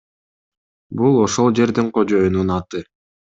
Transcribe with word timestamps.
Бул 1.01 1.19
ошол 1.25 1.53
жердин 1.59 1.93
кожоюнунун 1.99 2.57
аты. 2.59 2.83